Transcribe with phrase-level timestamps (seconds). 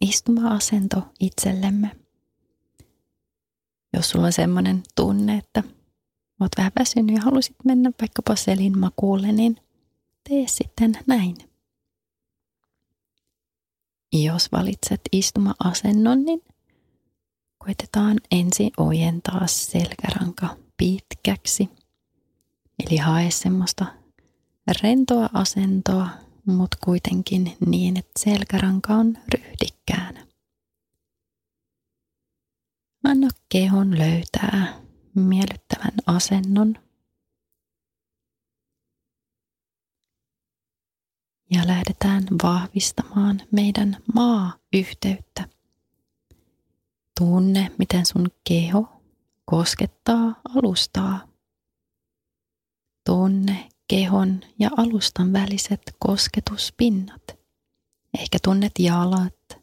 [0.00, 1.96] istuma-asento itsellemme.
[3.92, 5.62] Jos sulla on sellainen tunne, että
[6.40, 9.56] oot vähän väsynyt ja halusit mennä vaikkapa selin makuulle, niin
[10.28, 11.36] tee sitten näin.
[14.12, 16.42] Jos valitset istuma-asennon, niin
[17.58, 21.68] koitetaan ensin ojentaa selkäranka pitkäksi.
[22.86, 23.86] Eli hae semmoista
[24.82, 26.08] rentoa asentoa,
[26.46, 29.18] mutta kuitenkin niin, että selkäranka on
[29.90, 30.26] ryhdikkäänä.
[33.04, 34.80] Anna kehon löytää
[35.14, 36.74] miellyttävän asennon.
[41.50, 45.48] Ja lähdetään vahvistamaan meidän maa-yhteyttä.
[47.20, 49.02] Tunne, miten sun keho
[49.44, 51.28] koskettaa alustaa.
[53.06, 57.22] Tunne kehon ja alustan väliset kosketuspinnat.
[58.18, 59.59] Ehkä tunnet jalat,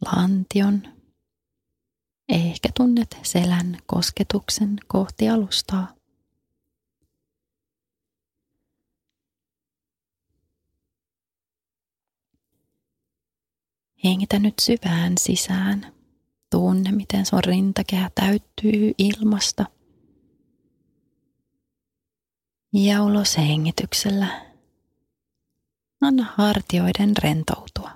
[0.00, 0.82] lantion.
[2.28, 5.88] Ehkä tunnet selän kosketuksen kohti alustaa.
[14.04, 15.92] Hengitä nyt syvään sisään.
[16.50, 19.64] Tunne, miten sun rintakehä täyttyy ilmasta–
[22.72, 24.46] ja ulos hengityksellä.
[26.00, 27.90] Anna hartioiden rentoutua.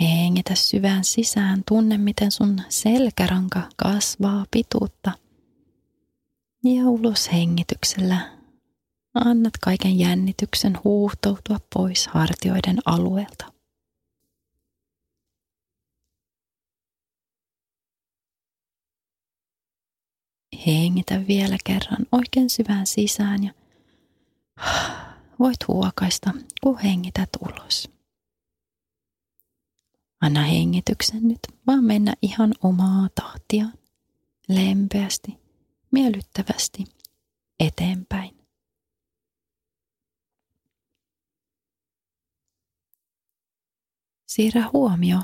[0.00, 5.12] Hengitä syvään sisään, tunne miten sun selkäranka kasvaa pituutta.
[6.64, 8.38] Ja ulos hengityksellä
[9.14, 13.52] annat kaiken jännityksen huuhtoutua pois hartioiden alueelta.
[20.66, 23.52] Hengitä vielä kerran oikein syvään sisään ja
[25.38, 26.30] voit huokaista,
[26.62, 27.99] kun hengität ulos.
[30.20, 33.78] Anna hengityksen nyt vaan mennä ihan omaa tahtiaan,
[34.48, 35.38] lempeästi,
[35.90, 36.84] miellyttävästi
[37.60, 38.40] eteenpäin.
[44.26, 45.18] Siirrä huomio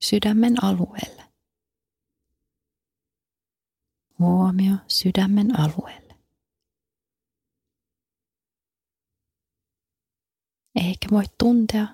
[0.00, 1.24] sydämen alueelle
[4.18, 6.14] huomio sydämen alueelle.
[10.74, 11.88] Ehkä voit tuntea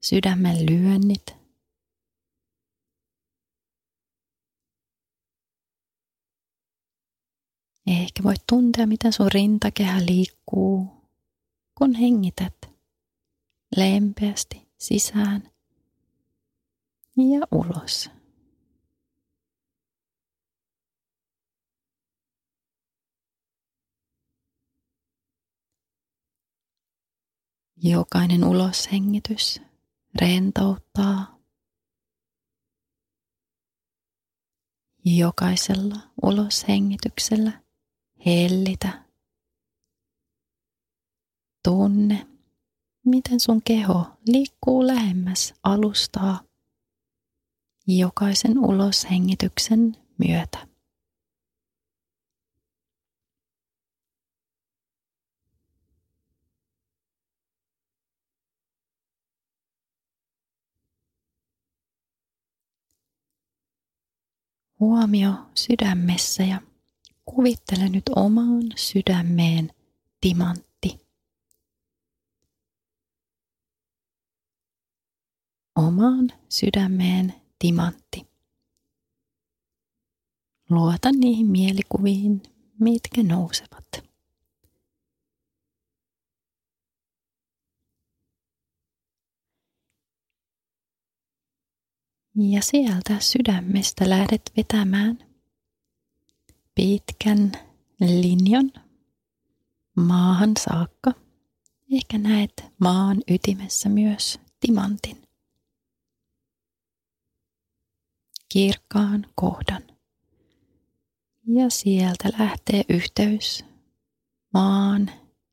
[0.00, 1.43] sydämen lyönnit.
[7.86, 10.86] Ehkä voit tuntea, miten sun rintakehä liikkuu,
[11.78, 12.54] kun hengität
[13.76, 15.42] lempeästi sisään
[17.16, 18.10] ja ulos.
[27.76, 29.60] Jokainen uloshengitys
[30.20, 31.38] rentouttaa.
[35.04, 37.63] Jokaisella uloshengityksellä
[38.26, 39.04] hellitä.
[41.64, 42.26] Tunne,
[43.04, 46.40] miten sun keho liikkuu lähemmäs alustaa
[47.86, 50.74] jokaisen uloshengityksen myötä.
[64.80, 66.60] huomio sydämessä ja
[67.24, 69.70] kuvittele nyt omaan sydämeen
[70.20, 71.06] timantti.
[75.76, 78.26] Omaan sydämeen timantti.
[80.70, 82.42] Luota niihin mielikuviin,
[82.80, 83.84] mitkä nousevat.
[92.36, 95.33] Ja sieltä sydämestä lähdet vetämään
[96.74, 97.52] pitkän
[98.00, 98.72] linjan
[99.96, 101.12] maahan saakka.
[101.92, 105.22] Ehkä näet maan ytimessä myös timantin.
[108.48, 109.82] Kirkkaan kohdan.
[111.46, 113.64] Ja sieltä lähtee yhteys
[114.52, 115.10] maan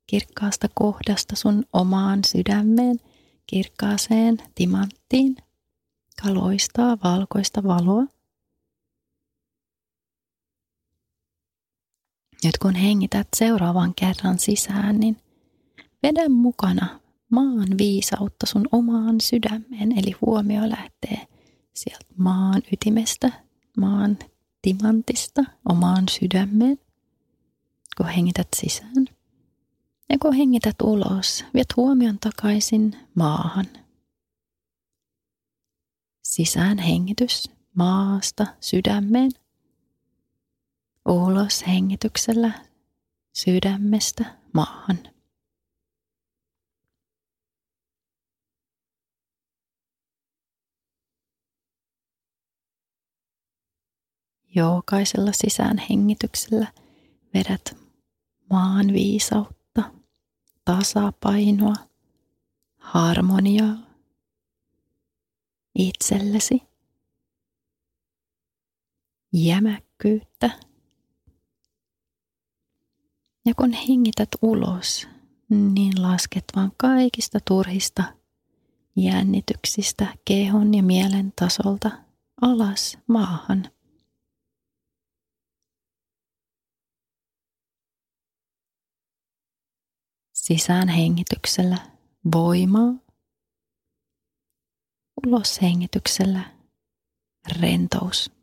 [0.08, 3.00] kirkkaasta kohdasta sun omaan sydämeen
[3.48, 5.36] kirkkaaseen timanttiin,
[6.18, 8.04] joka loistaa valkoista valoa.
[12.44, 15.18] Nyt kun hengität seuraavan kerran sisään, niin
[16.04, 17.00] vedä mukana
[17.32, 19.92] maan viisautta sun omaan sydämeen.
[19.92, 21.28] Eli huomio lähtee
[21.74, 23.32] sieltä maan ytimestä,
[23.78, 24.20] maan
[24.62, 26.80] timantista omaan sydämeen,
[27.98, 29.06] kun hengität sisään.
[30.10, 33.66] Ja kun hengität ulos, viet huomion takaisin maahan.
[36.24, 39.32] Sisään hengitys maasta sydämeen.
[41.06, 42.52] Ulos hengityksellä
[43.34, 45.00] sydämestä maahan.
[54.56, 56.68] Jokaisella sisään hengityksellä
[57.34, 57.78] vedät
[58.50, 59.92] maan viisautta,
[60.66, 61.76] tasapainoa,
[62.78, 63.78] harmoniaa
[65.76, 66.62] itsellesi,
[69.34, 70.71] jämäkkyyttä.
[73.46, 75.08] Ja kun hengität ulos,
[75.50, 78.04] niin lasket vaan kaikista turhista
[78.96, 81.92] jännityksistä kehon ja mielen tasolta
[82.42, 83.72] alas maahan.
[90.34, 91.78] Sisään hengityksellä
[92.34, 92.94] voimaa.
[95.28, 96.44] Ulos hengityksellä
[97.60, 98.41] rentous.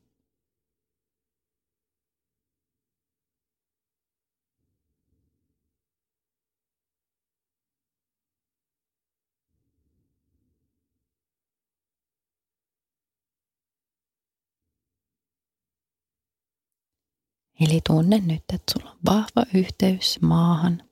[17.61, 20.89] Eli tunne nyt, että sulla on vahva yhteys maahan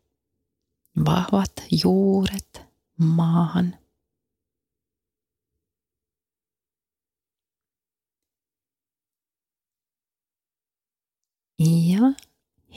[1.04, 1.52] vahvat
[1.84, 2.62] juuret
[2.96, 3.78] maahan.
[11.58, 12.00] Ja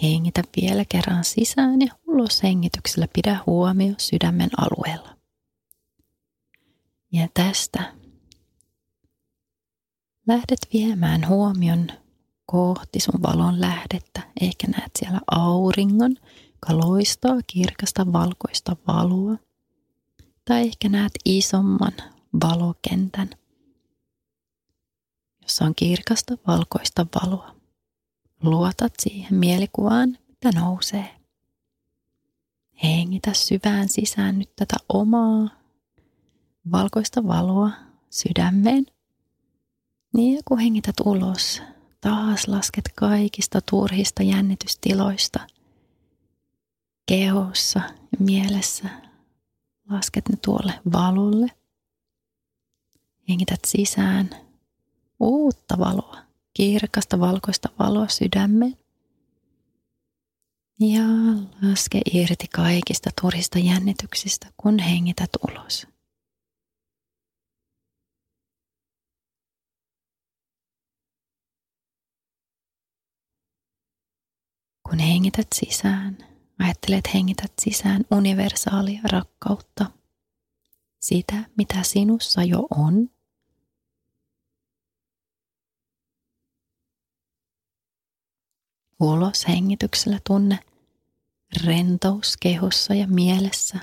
[0.02, 5.18] hengitä vielä kerran sisään ja ulos hengityksellä pidä huomio sydämen alueella.
[7.12, 7.94] Ja tästä
[10.28, 11.88] lähdet viemään huomion
[12.52, 14.22] kohti sun valon lähdettä.
[14.42, 16.16] Ehkä näet siellä auringon,
[16.54, 19.38] joka loistaa kirkasta valkoista valoa.
[20.46, 21.94] Tai ehkä näet isomman
[22.44, 23.30] valokentän,
[25.42, 27.56] jossa on kirkasta valkoista valoa.
[28.44, 31.16] Luotat siihen mielikuvaan, mitä nousee.
[32.84, 35.50] Hengitä syvään sisään nyt tätä omaa
[36.72, 37.72] valkoista valoa
[38.10, 38.86] sydämeen.
[40.14, 41.62] Niin ja kun hengität ulos,
[42.02, 45.40] taas lasket kaikista turhista jännitystiloista–
[47.10, 48.90] kehossa ja mielessä.
[49.90, 51.48] Lasket ne tuolle valolle.
[53.30, 54.30] Hengität sisään
[55.20, 56.18] uutta valoa,
[56.54, 58.78] kirkasta valkoista valoa sydämeen.
[60.80, 61.04] Ja
[61.70, 65.88] laske irti kaikista turista jännityksistä, kun hengität ulos.
[74.90, 76.18] Kun hengität sisään,
[76.60, 79.86] Ajattelet hengität sisään universaalia rakkautta,
[81.00, 83.10] sitä mitä sinussa jo on.
[89.00, 90.60] Ulos hengityksellä tunne
[91.66, 93.80] rentous kehossa ja mielessä.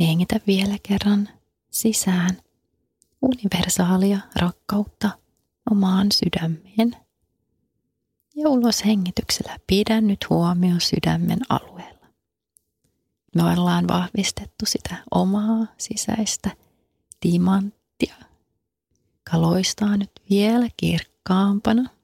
[0.00, 1.28] Hengitä vielä kerran
[1.70, 2.36] sisään
[3.22, 5.10] universaalia rakkautta
[5.70, 6.96] omaan sydämeen.
[8.36, 12.06] Ja ulos hengityksellä pidä nyt huomio sydämen alueella.
[13.34, 16.50] Me ollaan vahvistettu sitä omaa sisäistä
[17.20, 18.14] timanttia,
[19.16, 21.90] joka loistaa nyt vielä kirkkaampana–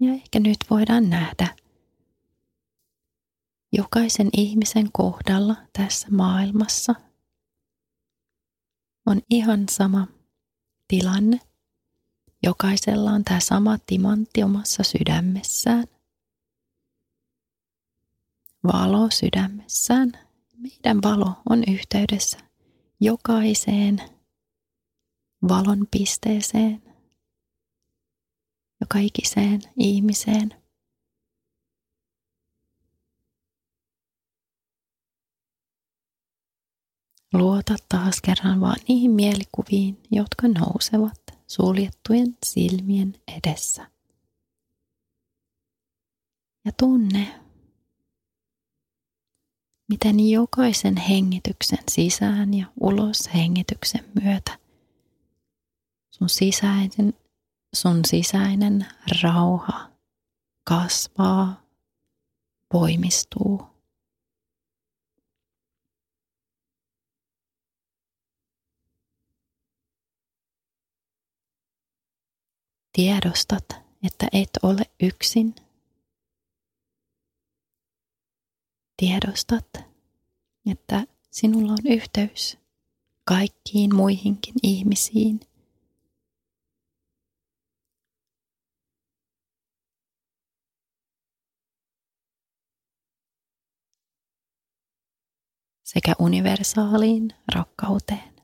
[0.00, 1.56] Ja ehkä nyt voidaan nähdä
[3.72, 6.94] jokaisen ihmisen kohdalla tässä maailmassa
[9.06, 10.06] on ihan sama
[10.88, 11.40] tilanne.
[12.42, 15.84] Jokaisella on tämä sama timantti omassa sydämessään.
[18.72, 20.12] Valo sydämessään.
[20.56, 22.38] Meidän valo on yhteydessä
[23.00, 24.02] jokaiseen
[25.48, 26.82] valon pisteeseen
[28.86, 30.54] joka ikiseen ihmiseen.
[37.32, 43.90] Luota taas kerran vaan niihin mielikuviin, jotka nousevat suljettujen silmien edessä.
[46.64, 47.40] Ja tunne,
[49.88, 54.58] miten jokaisen hengityksen sisään ja ulos hengityksen myötä
[56.10, 57.14] sun sisäisen
[57.74, 58.86] sun sisäinen
[59.22, 59.90] rauha
[60.64, 61.62] kasvaa,
[62.72, 63.62] voimistuu.
[72.92, 73.64] Tiedostat,
[74.02, 75.54] että et ole yksin–
[78.96, 79.66] tiedostat,
[80.70, 82.58] että sinulla on yhteys
[83.24, 85.40] kaikkiin muihinkin ihmisiin.
[95.86, 98.36] Sekä universaaliin rakkauteen.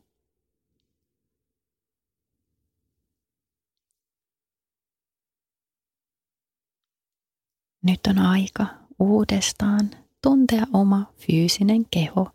[7.83, 8.67] Nyt on aika
[8.99, 9.91] uudestaan
[10.23, 12.31] tuntea oma fyysinen keho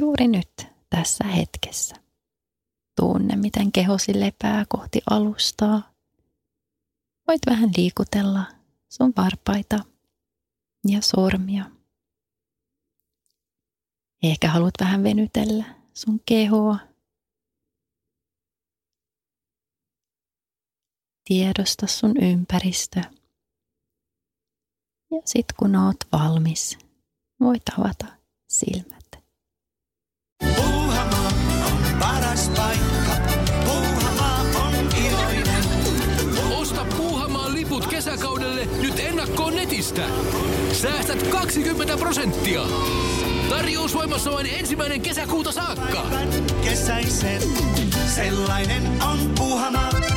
[0.00, 0.50] juuri nyt
[0.90, 1.96] tässä hetkessä.
[2.96, 5.92] Tunne, miten kehosi lepää kohti alustaa.
[7.28, 8.44] Voit vähän liikutella
[8.88, 9.78] sun varpaita
[10.88, 11.75] ja sormia.
[14.22, 16.78] Ehkä haluat vähän venytellä sun kehoa.
[21.24, 23.00] Tiedosta sun ympäristö.
[25.10, 26.78] Ja sit kun oot valmis,
[27.40, 28.06] voit avata
[28.48, 29.06] silmät.
[30.56, 31.28] Puuhamaa
[31.66, 33.12] on paras paikka.
[33.64, 35.64] Puuhamaa on iloinen.
[36.58, 40.08] Osta Puuhamaan liput kesäkaudelle nyt ennakkoon netistä.
[40.72, 42.62] Säästät 20 prosenttia.
[43.48, 46.06] Tarjous voimassa vain ensimmäinen kesäkuuta saakka.
[46.64, 47.42] Kesäisen,
[48.14, 50.15] sellainen on Puuhamaa.